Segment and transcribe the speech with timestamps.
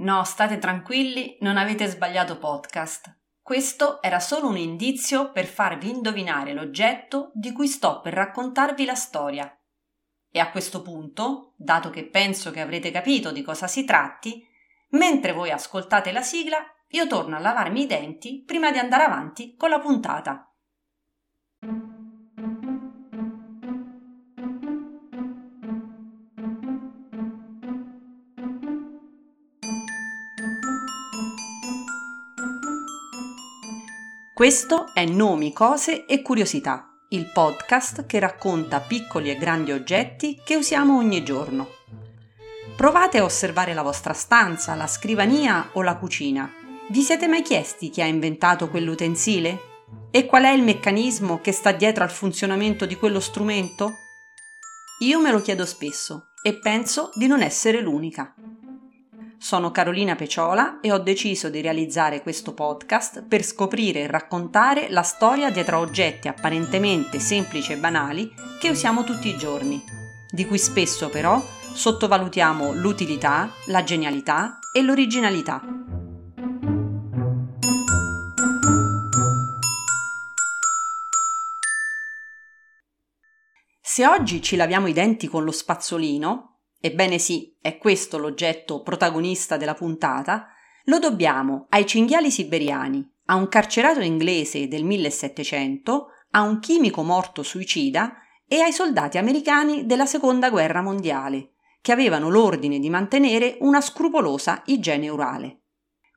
[0.00, 3.14] No, state tranquilli, non avete sbagliato podcast.
[3.42, 8.94] Questo era solo un indizio per farvi indovinare l'oggetto di cui sto per raccontarvi la
[8.94, 9.54] storia.
[10.30, 14.42] E a questo punto, dato che penso che avrete capito di cosa si tratti,
[14.90, 19.54] mentre voi ascoltate la sigla, io torno a lavarmi i denti prima di andare avanti
[19.54, 20.50] con la puntata.
[34.40, 40.56] Questo è Nomi, cose e curiosità, il podcast che racconta piccoli e grandi oggetti che
[40.56, 41.68] usiamo ogni giorno.
[42.74, 46.50] Provate a osservare la vostra stanza, la scrivania o la cucina.
[46.88, 49.58] Vi siete mai chiesti chi ha inventato quell'utensile?
[50.10, 53.92] E qual è il meccanismo che sta dietro al funzionamento di quello strumento?
[55.00, 58.34] Io me lo chiedo spesso e penso di non essere l'unica.
[59.42, 65.00] Sono Carolina Peciola e ho deciso di realizzare questo podcast per scoprire e raccontare la
[65.00, 68.30] storia dietro a oggetti apparentemente semplici e banali
[68.60, 69.82] che usiamo tutti i giorni,
[70.30, 75.62] di cui spesso però sottovalutiamo l'utilità, la genialità e l'originalità.
[83.80, 86.49] Se oggi ci laviamo i denti con lo spazzolino,
[86.80, 90.48] ebbene sì, è questo l'oggetto protagonista della puntata,
[90.84, 97.42] lo dobbiamo ai cinghiali siberiani, a un carcerato inglese del 1700, a un chimico morto
[97.42, 98.14] suicida
[98.48, 104.62] e ai soldati americani della Seconda Guerra Mondiale, che avevano l'ordine di mantenere una scrupolosa
[104.66, 105.60] igiene orale.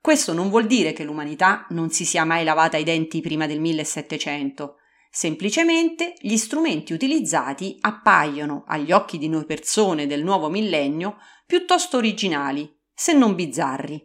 [0.00, 3.60] Questo non vuol dire che l'umanità non si sia mai lavata i denti prima del
[3.60, 4.76] 1700,
[5.16, 12.68] Semplicemente gli strumenti utilizzati appaiono agli occhi di noi persone del nuovo millennio piuttosto originali,
[12.92, 14.04] se non bizzarri.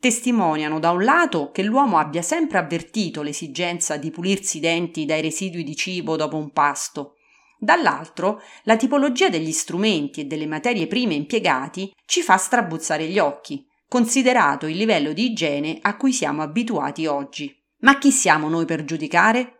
[0.00, 5.20] Testimoniano da un lato che l'uomo abbia sempre avvertito l'esigenza di pulirsi i denti dai
[5.20, 7.16] residui di cibo dopo un pasto.
[7.58, 13.62] Dall'altro, la tipologia degli strumenti e delle materie prime impiegati ci fa strabuzzare gli occhi,
[13.86, 17.54] considerato il livello di igiene a cui siamo abituati oggi.
[17.80, 19.55] Ma chi siamo noi per giudicare?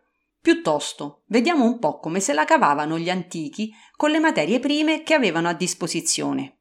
[0.46, 5.12] Piuttosto, vediamo un po' come se la cavavano gli antichi con le materie prime che
[5.12, 6.58] avevano a disposizione.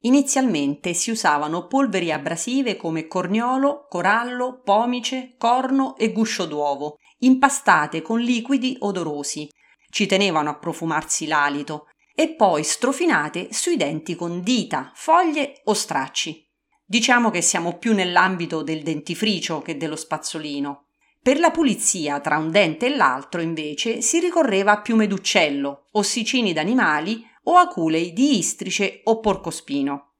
[0.00, 8.20] Inizialmente si usavano polveri abrasive come corniolo, corallo, pomice, corno e guscio d'uovo, impastate con
[8.20, 9.48] liquidi odorosi.
[9.88, 16.49] Ci tenevano a profumarsi l'alito e poi strofinate sui denti con dita, foglie o stracci.
[16.90, 20.86] Diciamo che siamo più nell'ambito del dentifricio che dello spazzolino.
[21.22, 26.52] Per la pulizia tra un dente e l'altro, invece, si ricorreva a piume d'uccello, ossicini
[26.52, 30.14] d'animali o aculei di istrice o porcospino.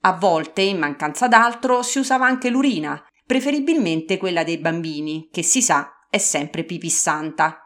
[0.00, 5.60] A volte, in mancanza d'altro, si usava anche l'urina, preferibilmente quella dei bambini, che si
[5.60, 7.58] sa è sempre pipissanta.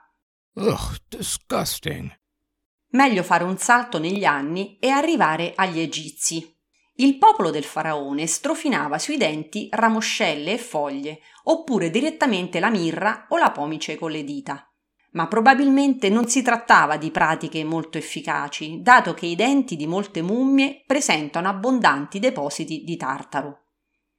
[0.55, 2.13] Ugh, disgusting.
[2.89, 6.58] Meglio fare un salto negli anni e arrivare agli egizi.
[7.00, 13.36] Il popolo del faraone strofinava sui denti ramoscelle e foglie, oppure direttamente la mirra o
[13.36, 14.69] la pomice con le dita.
[15.12, 20.22] Ma probabilmente non si trattava di pratiche molto efficaci, dato che i denti di molte
[20.22, 23.60] mummie presentano abbondanti depositi di tartaro.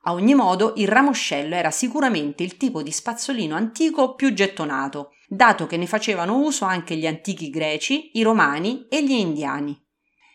[0.04, 5.68] A ogni modo, il ramoscello era sicuramente il tipo di spazzolino antico più gettonato, dato
[5.68, 9.78] che ne facevano uso anche gli antichi greci, i romani e gli indiani.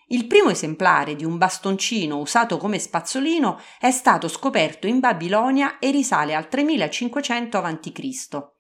[0.09, 5.91] Il primo esemplare di un bastoncino usato come spazzolino è stato scoperto in Babilonia e
[5.91, 8.53] risale al 3500 a.C.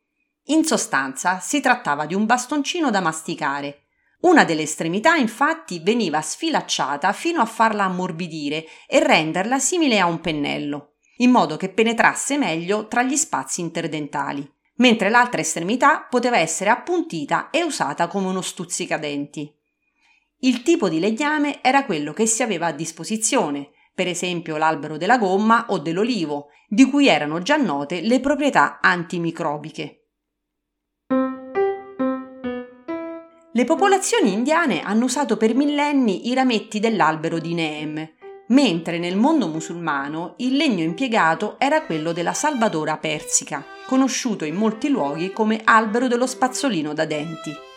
[0.48, 3.84] In sostanza si trattava di un bastoncino da masticare.
[4.20, 10.20] Una delle estremità infatti veniva sfilacciata fino a farla ammorbidire e renderla simile a un
[10.20, 16.70] pennello, in modo che penetrasse meglio tra gli spazi interdentali, mentre l'altra estremità poteva essere
[16.70, 19.54] appuntita e usata come uno stuzzicadenti.
[20.44, 25.16] Il tipo di legname era quello che si aveva a disposizione, per esempio l'albero della
[25.16, 30.00] gomma o dell'olivo, di cui erano già note le proprietà antimicrobiche.
[33.52, 38.06] Le popolazioni indiane hanno usato per millenni i rametti dell'albero di Neem,
[38.48, 44.90] mentre nel mondo musulmano il legno impiegato era quello della salvadora persica, conosciuto in molti
[44.90, 47.72] luoghi come albero dello spazzolino da denti.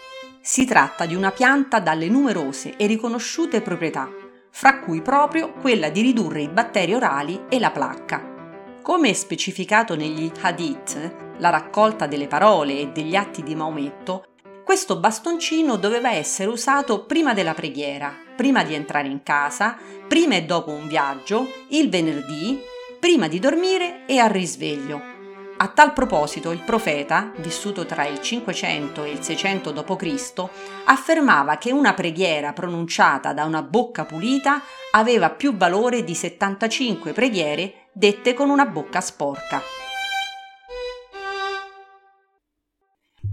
[0.48, 4.10] Si tratta di una pianta dalle numerose e riconosciute proprietà,
[4.50, 8.78] fra cui proprio quella di ridurre i batteri orali e la placca.
[8.82, 14.28] Come specificato negli Hadith, la raccolta delle parole e degli atti di Maometto,
[14.64, 19.76] questo bastoncino doveva essere usato prima della preghiera prima di entrare in casa,
[20.08, 22.58] prima e dopo un viaggio, il venerdì,
[23.00, 25.17] prima di dormire e al risveglio.
[25.59, 30.50] A tal proposito il profeta, vissuto tra il 500 e il 600 d.C.,
[30.86, 34.62] affermava che una preghiera pronunciata da una bocca pulita
[34.92, 39.59] aveva più valore di 75 preghiere dette con una bocca sporca.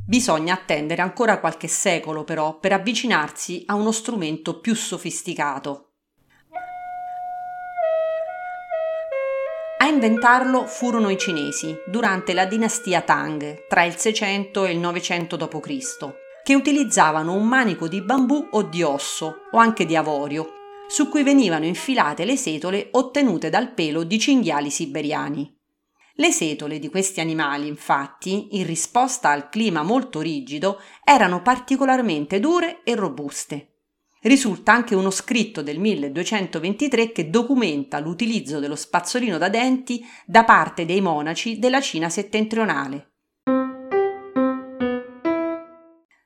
[0.06, 5.83] Bisogna attendere ancora qualche secolo però per avvicinarsi a uno strumento più sofisticato,
[9.94, 16.14] inventarlo furono i cinesi durante la dinastia Tang tra il 600 e il 900 d.C.,
[16.42, 20.52] che utilizzavano un manico di bambù o di osso o anche di avorio,
[20.88, 25.56] su cui venivano infilate le setole ottenute dal pelo di cinghiali siberiani.
[26.16, 32.82] Le setole di questi animali, infatti, in risposta al clima molto rigido, erano particolarmente dure
[32.84, 33.73] e robuste.
[34.24, 40.86] Risulta anche uno scritto del 1223 che documenta l'utilizzo dello spazzolino da denti da parte
[40.86, 43.10] dei monaci della Cina settentrionale.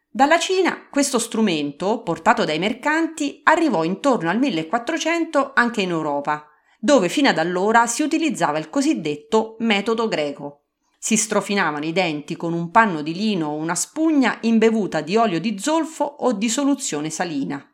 [0.09, 6.47] Dalla Cina questo strumento, portato dai mercanti, arrivò intorno al 1400 anche in Europa,
[6.79, 10.67] dove fino ad allora si utilizzava il cosiddetto metodo greco.
[11.01, 15.41] Si strofinavano i denti con un panno di lino o una spugna imbevuta di olio
[15.41, 17.69] di zolfo o di soluzione salina.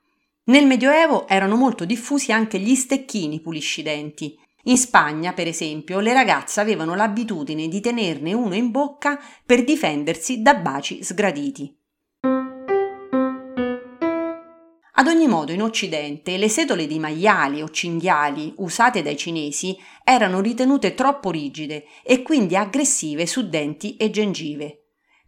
[0.46, 4.38] Nel Medioevo erano molto diffusi anche gli stecchini puliscidenti.
[4.64, 10.42] In Spagna, per esempio, le ragazze avevano l'abitudine di tenerne uno in bocca per difendersi
[10.42, 11.74] da baci sgraditi.
[14.96, 19.74] Ad ogni modo, in Occidente, le setole di maiali o cinghiali usate dai cinesi
[20.04, 24.83] erano ritenute troppo rigide e quindi aggressive su denti e gengive.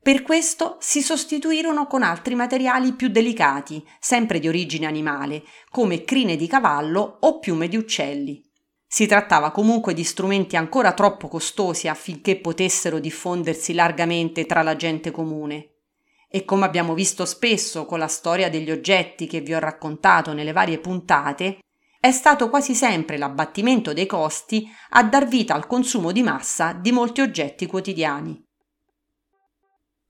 [0.06, 6.36] Per questo si sostituirono con altri materiali più delicati, sempre di origine animale, come crine
[6.36, 8.40] di cavallo o piume di uccelli.
[8.86, 15.10] Si trattava comunque di strumenti ancora troppo costosi affinché potessero diffondersi largamente tra la gente
[15.10, 15.70] comune.
[16.30, 20.52] E come abbiamo visto spesso con la storia degli oggetti che vi ho raccontato nelle
[20.52, 21.58] varie puntate,
[21.98, 26.92] è stato quasi sempre l'abbattimento dei costi a dar vita al consumo di massa di
[26.92, 28.45] molti oggetti quotidiani.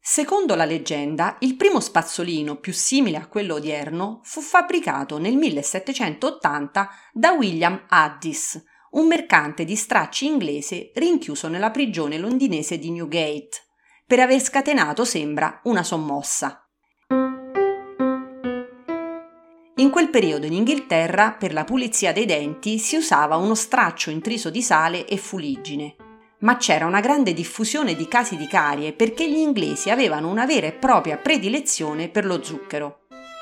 [0.08, 6.88] Secondo la leggenda, il primo spazzolino più simile a quello odierno fu fabbricato nel 1780
[7.12, 8.62] da William Addis,
[8.92, 13.48] un mercante di stracci inglese rinchiuso nella prigione londinese di Newgate,
[14.06, 16.64] per aver scatenato, sembra, una sommossa.
[19.74, 24.50] In quel periodo in Inghilterra, per la pulizia dei denti, si usava uno straccio intriso
[24.50, 25.96] di sale e fuliggine
[26.46, 30.69] ma c'era una grande diffusione di casi di carie perché gli inglesi avevano una vera
[30.69, 33.00] e propria predilezione per lo zucchero.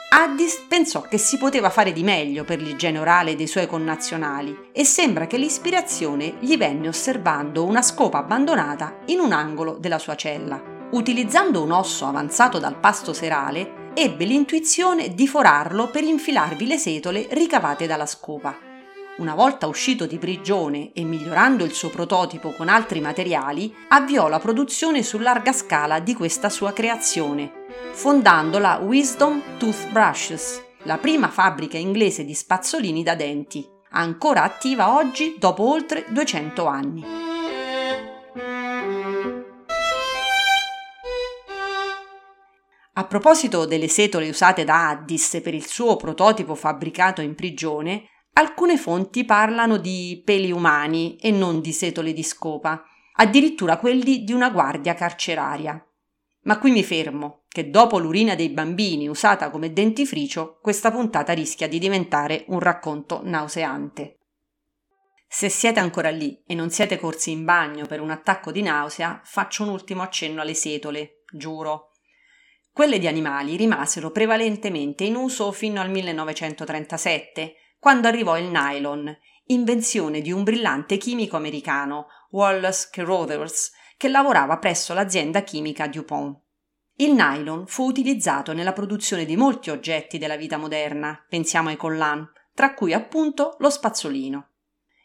[0.09, 4.85] Addis pensò che si poteva fare di meglio per l'igiene orale dei suoi connazionali e
[4.85, 10.63] sembra che l'ispirazione gli venne osservando una scopa abbandonata in un angolo della sua cella.
[10.93, 17.27] Utilizzando un osso avanzato dal pasto serale, ebbe l'intuizione di forarlo per infilarvi le setole
[17.33, 18.64] ricavate dalla scopa
[19.19, 24.41] una volta uscito di prigione e migliorando il suo prototipo con altri materiali, avviò la
[24.41, 31.79] produzione su larga scala di questa sua creazione, fondando la Wisdom Toothbrushes, la prima fabbrica
[31.79, 37.05] inglese di spazzolini da denti, ancora attiva oggi dopo oltre 200 anni.
[42.97, 48.77] A proposito delle setole usate da Addis per il suo prototipo fabbricato in prigione, Alcune
[48.77, 54.51] fonti parlano di peli umani e non di setole di scopa, addirittura quelli di una
[54.51, 55.81] guardia carceraria.
[56.43, 61.69] Ma qui mi fermo, che dopo l'urina dei bambini usata come dentifricio, questa puntata rischia
[61.69, 64.19] di diventare un racconto nauseante.
[65.29, 69.21] Se siete ancora lì e non siete corsi in bagno per un attacco di nausea,
[69.25, 71.93] faccio un ultimo accenno alle setole, giuro.
[72.73, 79.15] Quelle di animali rimasero prevalentemente in uso fino al 1937, quando arrivò il nylon,
[79.49, 86.41] invenzione di un brillante chimico americano, Wallace Carothers, che lavorava presso l'azienda chimica DuPont.
[86.95, 92.27] Il nylon fu utilizzato nella produzione di molti oggetti della vita moderna, pensiamo ai collan,
[92.55, 94.49] tra cui appunto lo spazzolino.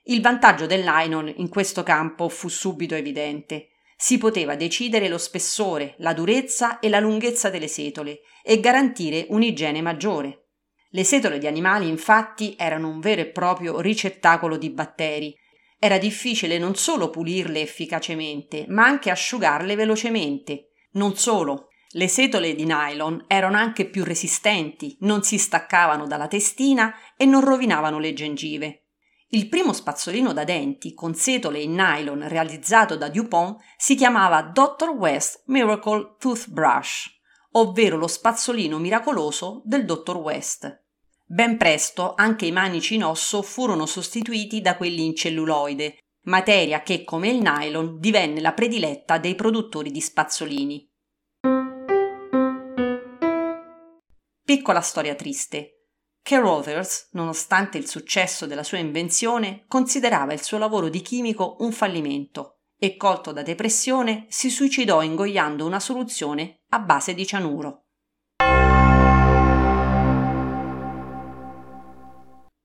[0.04, 3.72] Il vantaggio del nylon in questo campo fu subito evidente.
[3.98, 9.82] Si poteva decidere lo spessore, la durezza e la lunghezza delle setole e garantire un'igiene
[9.82, 10.46] maggiore.
[10.92, 15.36] Le setole di animali infatti erano un vero e proprio ricettacolo di batteri.
[15.78, 20.72] Era difficile non solo pulirle efficacemente, ma anche asciugarle velocemente.
[20.94, 26.94] Non solo, Le setole di nylon erano anche più resistenti, non si staccavano dalla testina
[27.18, 28.84] e non rovinavano le gengive.
[29.30, 34.90] Il primo spazzolino da denti con setole in nylon realizzato da DuPont si chiamava Dr.
[34.90, 37.19] West Miracle Toothbrush,
[37.54, 40.16] ovvero lo spazzolino miracoloso del Dr.
[40.18, 40.84] West.
[41.26, 47.04] Ben presto anche i manici in osso furono sostituiti da quelli in celluloide, materia che,
[47.04, 50.88] come il nylon, divenne la prediletta dei produttori di spazzolini.
[54.44, 55.86] Piccola storia triste.
[56.24, 62.62] Carothers, nonostante il successo della sua invenzione, considerava il suo lavoro di chimico un fallimento
[62.78, 67.86] e, colto da depressione, si suicidò ingoiando una soluzione a base di cianuro.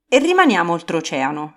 [0.07, 1.55] E rimaniamo oltreoceano.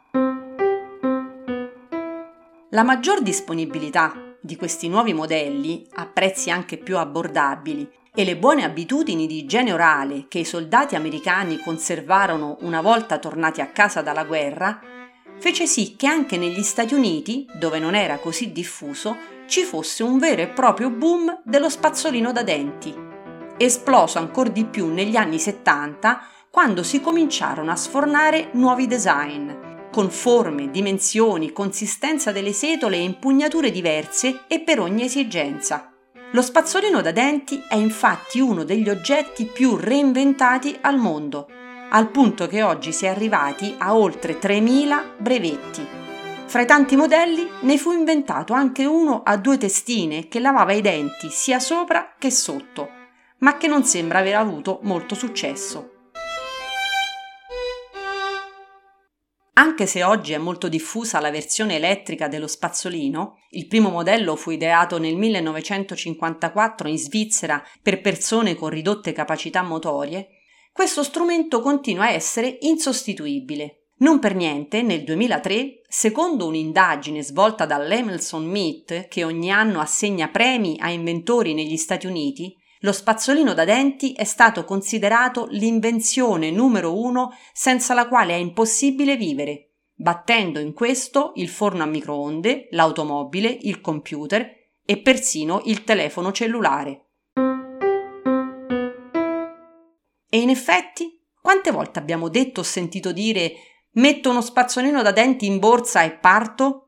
[2.70, 8.64] La maggior disponibilità di questi nuovi modelli a prezzi anche più abbordabili e le buone
[8.64, 14.24] abitudini di igiene orale che i soldati americani conservarono una volta tornati a casa dalla
[14.24, 14.80] guerra,
[15.38, 20.20] fece sì che anche negli Stati Uniti, dove non era così diffuso, ci fosse un
[20.20, 22.94] vero e proprio boom dello spazzolino da denti.
[23.58, 29.52] Esploso ancora di più negli anni 70, quando si cominciarono a sfornare nuovi design,
[29.92, 35.92] con forme, dimensioni, consistenza delle setole e impugnature diverse e per ogni esigenza.
[36.32, 41.48] Lo spazzolino da denti è infatti uno degli oggetti più reinventati al mondo,
[41.90, 46.07] al punto che oggi si è arrivati a oltre 3.000 brevetti.
[46.48, 50.80] Fra i tanti modelli ne fu inventato anche uno a due testine che lavava i
[50.80, 52.90] denti sia sopra che sotto,
[53.40, 55.92] ma che non sembra aver avuto molto successo.
[59.56, 64.52] Anche se oggi è molto diffusa la versione elettrica dello spazzolino, il primo modello fu
[64.52, 70.30] ideato nel 1954 in Svizzera per persone con ridotte capacità motorie,
[70.72, 73.87] questo strumento continua a essere insostituibile.
[74.00, 80.78] Non per niente, nel 2003, secondo un'indagine svolta dall'Emerson Meet, che ogni anno assegna premi
[80.80, 87.32] a inventori negli Stati Uniti, lo spazzolino da denti è stato considerato l'invenzione numero uno
[87.54, 93.82] senza la quale è impossibile vivere, battendo in questo il forno a microonde, l'automobile, il
[93.82, 94.48] computer
[94.86, 97.06] e persino il telefono cellulare.
[100.30, 103.54] E in effetti, quante volte abbiamo detto o sentito dire
[103.94, 106.88] metto uno spazzolino da denti in borsa e parto?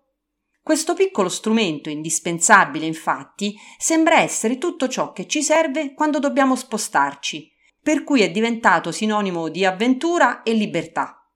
[0.62, 7.52] Questo piccolo strumento indispensabile, infatti, sembra essere tutto ciò che ci serve quando dobbiamo spostarci,
[7.82, 11.28] per cui è diventato sinonimo di avventura e libertà,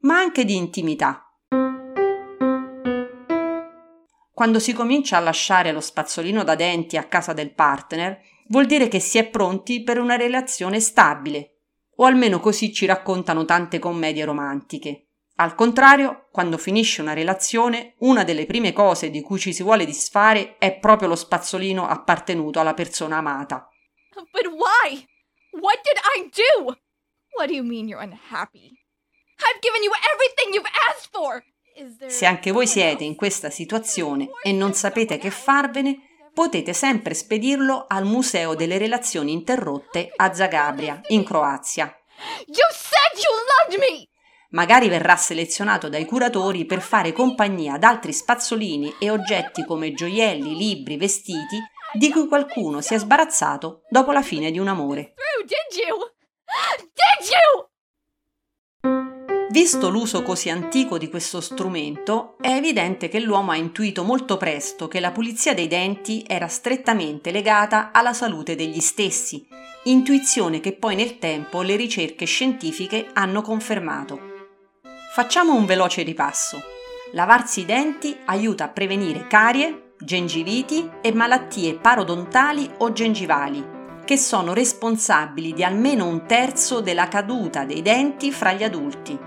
[0.00, 1.26] ma anche di intimità.
[4.34, 8.88] Quando si comincia a lasciare lo spazzolino da denti a casa del partner, vuol dire
[8.88, 11.60] che si è pronti per una relazione stabile,
[11.96, 15.11] o almeno così ci raccontano tante commedie romantiche.
[15.42, 19.84] Al contrario, quando finisce una relazione, una delle prime cose di cui ci si vuole
[19.84, 23.68] disfare è proprio lo spazzolino appartenuto alla persona amata.
[24.14, 25.04] But why?
[25.60, 26.78] What did I do?
[27.36, 28.70] What do you mean you're unhappy?
[29.40, 31.42] I've given you everything you've asked for.
[32.06, 37.86] Se anche voi siete in questa situazione e non sapete che farvene, potete sempre spedirlo
[37.88, 41.92] al Museo delle Relazioni Interrotte a Zagabria, in Croazia.
[42.46, 44.10] You said you loved me!
[44.52, 50.56] Magari verrà selezionato dai curatori per fare compagnia ad altri spazzolini e oggetti come gioielli,
[50.56, 51.58] libri, vestiti,
[51.92, 55.14] di cui qualcuno si è sbarazzato dopo la fine di un amore.
[59.50, 64.88] Visto l'uso così antico di questo strumento, è evidente che l'uomo ha intuito molto presto
[64.88, 69.46] che la pulizia dei denti era strettamente legata alla salute degli stessi,
[69.84, 74.31] intuizione che poi nel tempo le ricerche scientifiche hanno confermato.
[75.14, 76.62] Facciamo un veloce ripasso.
[77.12, 83.62] Lavarsi i denti aiuta a prevenire carie, gengiviti e malattie parodontali o gengivali,
[84.06, 89.18] che sono responsabili di almeno un terzo della caduta dei denti fra gli adulti.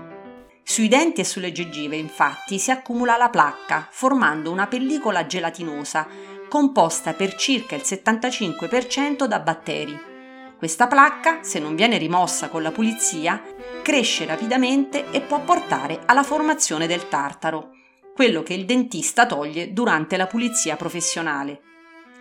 [0.64, 6.08] Sui denti e sulle gengive, infatti, si accumula la placca, formando una pellicola gelatinosa,
[6.48, 10.15] composta per circa il 75% da batteri.
[10.58, 13.42] Questa placca, se non viene rimossa con la pulizia,
[13.82, 17.72] cresce rapidamente e può portare alla formazione del tartaro,
[18.14, 21.60] quello che il dentista toglie durante la pulizia professionale.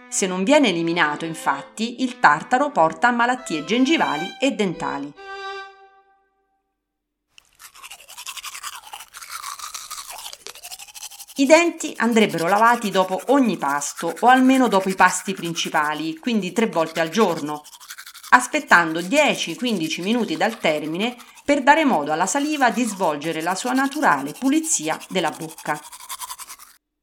[0.10, 5.14] Se non viene eliminato, infatti, il tartaro porta a malattie gengivali e dentali.
[11.38, 16.68] I denti andrebbero lavati dopo ogni pasto o almeno dopo i pasti principali, quindi tre
[16.68, 17.64] volte al giorno,
[18.36, 21.16] aspettando 10-15 minuti dal termine
[21.46, 25.80] per dare modo alla saliva di svolgere la sua naturale pulizia della bocca.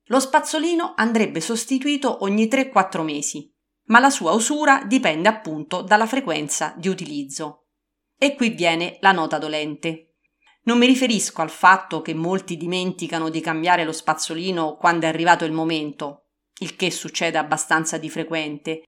[0.07, 3.51] Lo spazzolino andrebbe sostituito ogni 3-4 mesi,
[3.85, 7.69] ma la sua usura dipende appunto dalla frequenza di utilizzo.
[8.19, 10.17] E qui viene la nota dolente.
[10.65, 15.47] Non mi riferisco al fatto che molti dimenticano di cambiare lo spazzolino quando è arrivato
[15.47, 16.27] il momento,
[16.61, 18.83] il che succede abbastanza di frequente,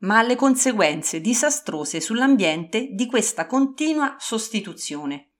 [0.00, 5.32] ma alle conseguenze disastrose sull'ambiente di questa continua sostituzione.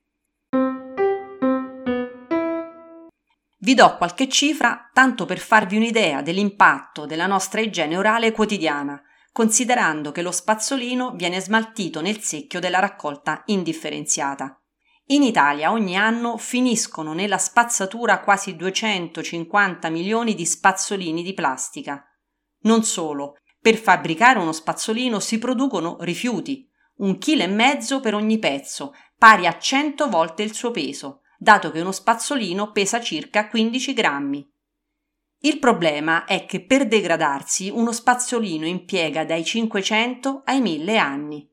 [3.61, 10.11] Vi do qualche cifra tanto per farvi un'idea dell'impatto della nostra igiene orale quotidiana, considerando
[10.11, 14.61] che lo spazzolino viene smaltito nel secchio della raccolta indifferenziata.
[15.11, 22.05] In Italia ogni anno finiscono nella spazzatura quasi 250 milioni di spazzolini di plastica.
[22.62, 28.38] Non solo, per fabbricare uno spazzolino si producono rifiuti, un chilo e mezzo per ogni
[28.38, 33.93] pezzo, pari a 100 volte il suo peso, dato che uno spazzolino pesa circa 15
[33.93, 34.53] grammi.
[35.41, 41.50] Il problema è che per degradarsi uno spazzolino impiega dai 500 ai 1000 anni.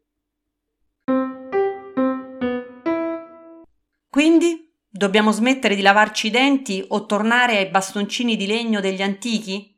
[4.10, 9.78] Quindi dobbiamo smettere di lavarci i denti o tornare ai bastoncini di legno degli antichi?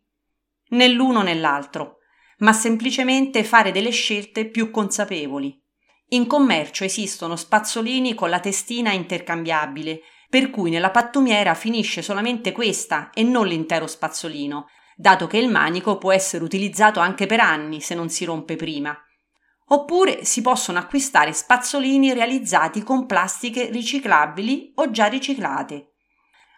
[0.69, 1.96] Né l'uno né l'altro,
[2.37, 5.59] ma semplicemente fare delle scelte più consapevoli.
[6.09, 13.09] In commercio esistono spazzolini con la testina intercambiabile, per cui nella pattumiera finisce solamente questa
[13.11, 17.95] e non l'intero spazzolino, dato che il manico può essere utilizzato anche per anni se
[17.95, 18.97] non si rompe prima.
[19.69, 25.93] Oppure si possono acquistare spazzolini realizzati con plastiche riciclabili o già riciclate.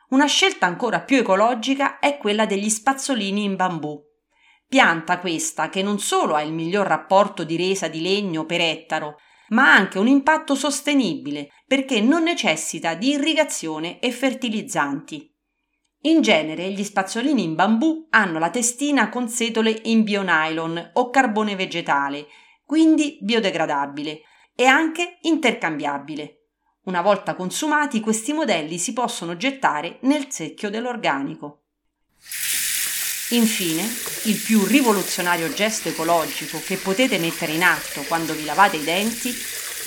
[0.09, 3.99] Una scelta ancora più ecologica è quella degli spazzolini in bambù.
[4.69, 9.17] Pianta questa che non solo ha il miglior rapporto di resa di legno per ettaro,
[9.49, 15.35] ma ha anche un impatto sostenibile perché non necessita di irrigazione e fertilizzanti.
[16.01, 21.55] In genere gli spazzolini in bambù hanno la testina con setole in bionylon o carbone
[21.55, 22.27] vegetale
[22.69, 24.21] quindi biodegradabile
[24.53, 26.49] e anche intercambiabile.
[26.83, 31.63] Una volta consumati questi modelli si possono gettare nel secchio dell'organico.
[33.31, 33.83] Infine,
[34.23, 39.31] il più rivoluzionario gesto ecologico che potete mettere in atto quando vi lavate i denti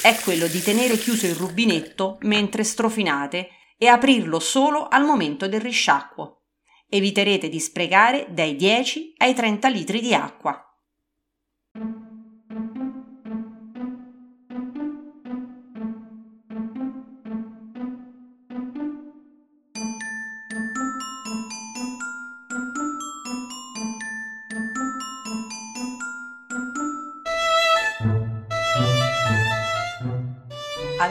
[0.01, 5.61] è quello di tenere chiuso il rubinetto mentre strofinate e aprirlo solo al momento del
[5.61, 6.43] risciacquo.
[6.89, 10.72] Eviterete di sprecare dai 10 ai 30 litri di acqua.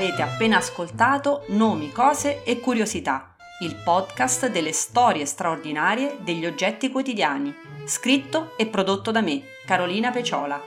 [0.02, 7.54] Avete appena ascoltato Nomi, cose e curiosità, il podcast delle storie straordinarie degli oggetti quotidiani,
[7.86, 10.60] scritto e prodotto da me, Carolina Peciola.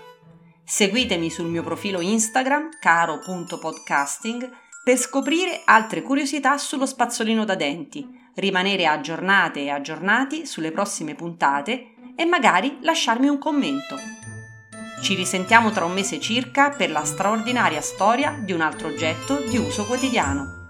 [0.63, 4.49] Seguitemi sul mio profilo Instagram caro.podcasting
[4.85, 11.95] per scoprire altre curiosità sullo spazzolino da denti, rimanere aggiornate e aggiornati sulle prossime puntate
[12.15, 13.97] e magari lasciarmi un commento.
[15.05, 19.59] Ci risentiamo tra un mese circa per la straordinaria storia di un altro oggetto di
[19.59, 20.64] uso quotidiano.